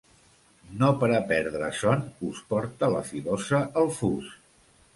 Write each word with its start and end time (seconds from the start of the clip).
No 0.79 0.87
per 1.03 1.09
a 1.17 1.19
perdre 1.31 1.67
son 1.81 2.01
ús 2.29 2.41
porta 2.55 2.91
la 2.97 3.05
filosa 3.13 3.63
el 3.83 3.95
fus. 4.03 4.35